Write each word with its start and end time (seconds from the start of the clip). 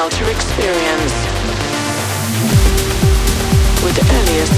Experience 0.00 1.12
with 3.84 3.98
Elias. 4.10 4.48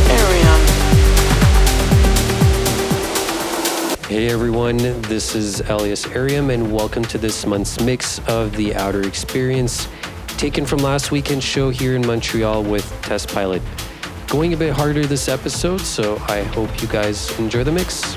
Hey 4.06 4.28
everyone, 4.28 4.76
this 4.76 5.34
is 5.34 5.58
Elias 5.62 6.06
Erium, 6.06 6.54
and 6.54 6.72
welcome 6.72 7.04
to 7.06 7.18
this 7.18 7.44
month's 7.44 7.80
mix 7.80 8.20
of 8.28 8.54
The 8.54 8.76
Outer 8.76 9.02
Experience, 9.02 9.88
taken 10.38 10.64
from 10.64 10.78
last 10.78 11.10
weekend's 11.10 11.44
show 11.44 11.70
here 11.70 11.96
in 11.96 12.06
Montreal 12.06 12.62
with 12.62 12.88
Test 13.02 13.28
Pilot. 13.34 13.62
Going 14.28 14.54
a 14.54 14.56
bit 14.56 14.72
harder 14.72 15.04
this 15.06 15.28
episode, 15.28 15.80
so 15.80 16.18
I 16.28 16.42
hope 16.42 16.80
you 16.80 16.86
guys 16.86 17.36
enjoy 17.40 17.64
the 17.64 17.72
mix. 17.72 18.16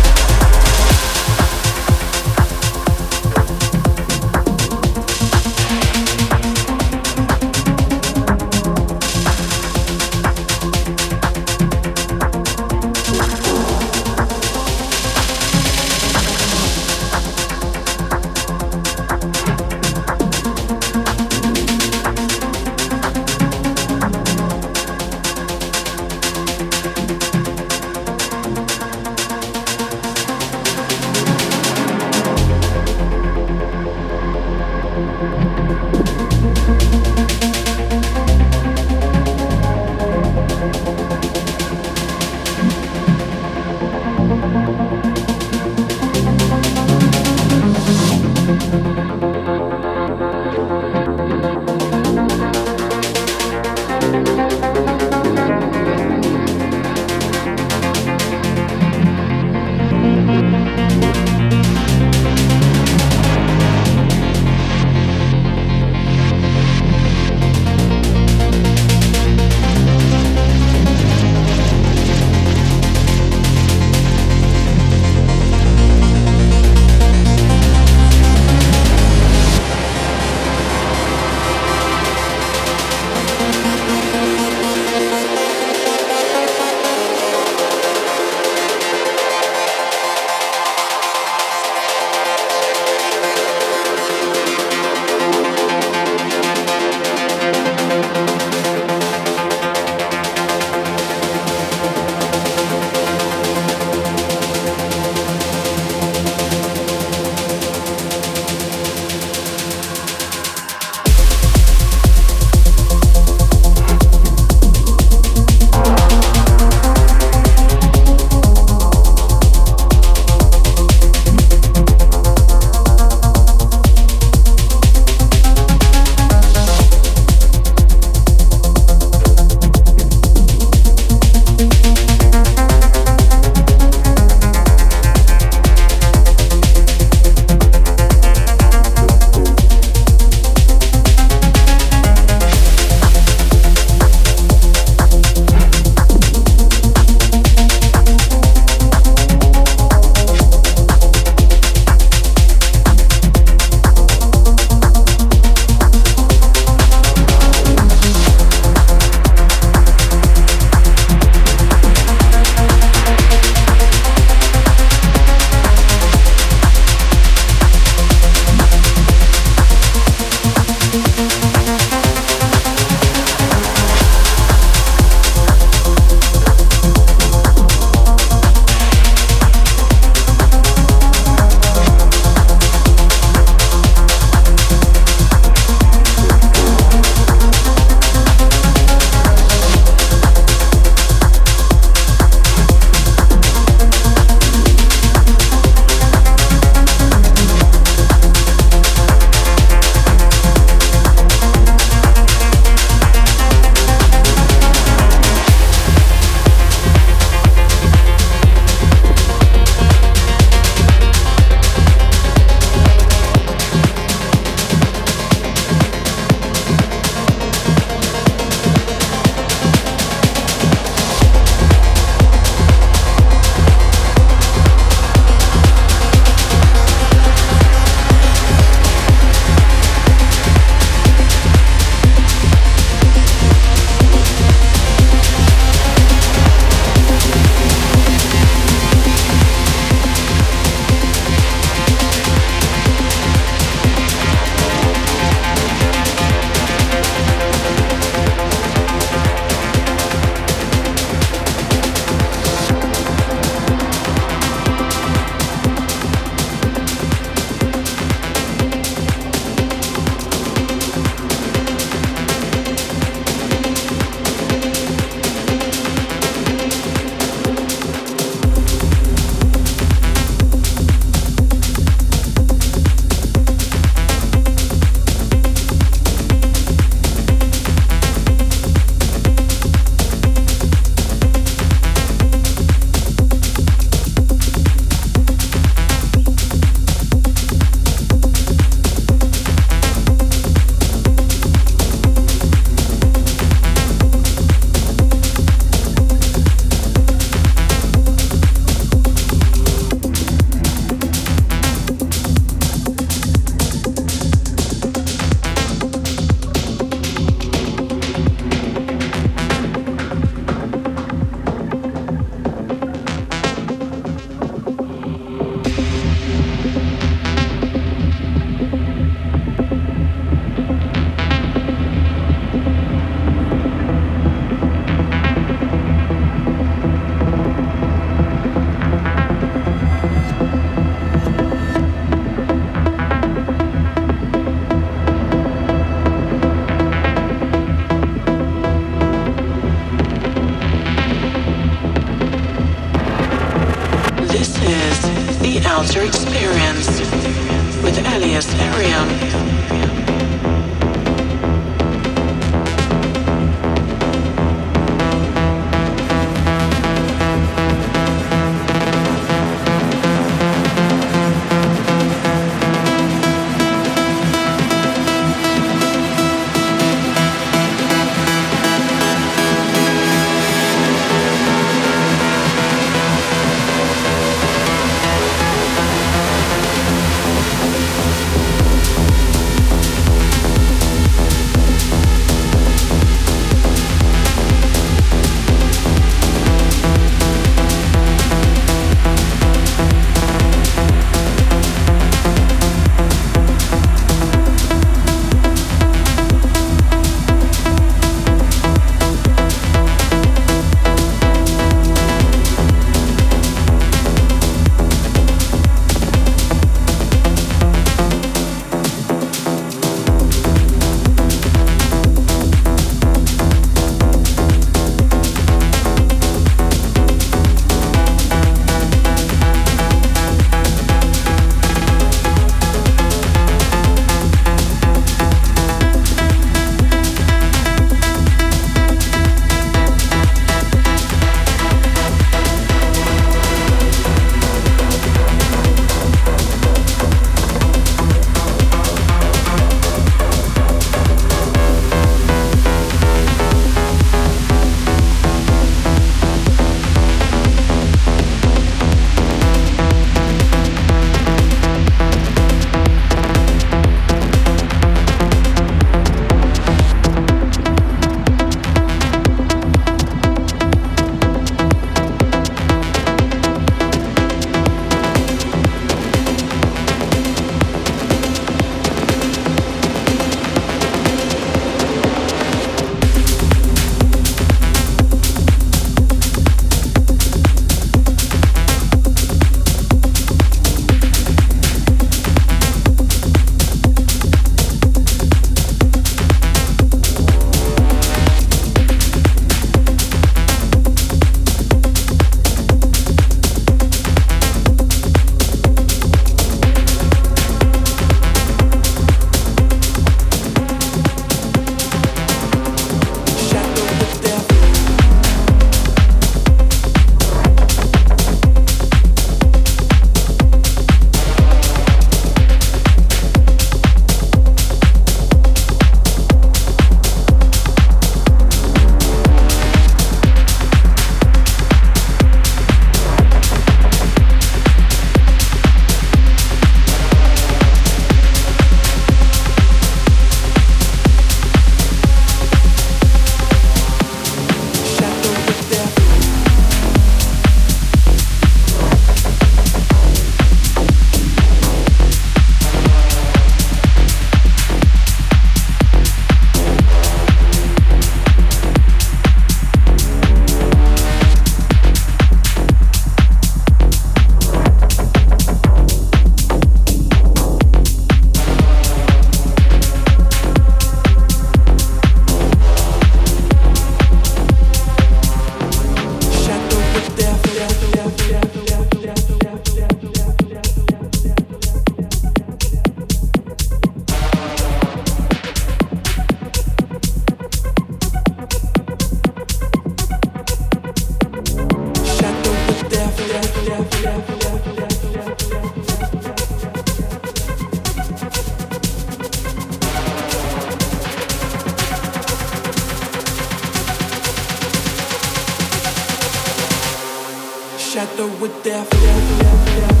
together 598.01 598.27
with 598.41 598.63
death. 598.63 598.89
death, 598.89 599.39
death. 599.39 600.00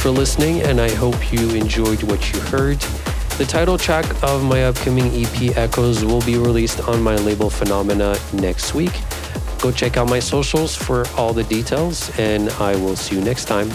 For 0.00 0.10
listening, 0.10 0.62
and 0.62 0.80
I 0.80 0.90
hope 0.94 1.30
you 1.30 1.50
enjoyed 1.50 2.02
what 2.04 2.32
you 2.32 2.40
heard. 2.40 2.78
The 3.36 3.44
title 3.44 3.76
track 3.76 4.06
of 4.22 4.42
my 4.42 4.64
upcoming 4.64 5.12
EP 5.12 5.54
Echoes 5.58 6.06
will 6.06 6.22
be 6.22 6.38
released 6.38 6.80
on 6.88 7.02
my 7.02 7.16
label 7.16 7.50
Phenomena 7.50 8.16
next 8.32 8.72
week. 8.72 8.92
Go 9.58 9.70
check 9.70 9.98
out 9.98 10.08
my 10.08 10.18
socials 10.18 10.74
for 10.74 11.06
all 11.18 11.34
the 11.34 11.44
details, 11.44 12.10
and 12.18 12.48
I 12.52 12.76
will 12.76 12.96
see 12.96 13.16
you 13.16 13.20
next 13.20 13.44
time. 13.44 13.70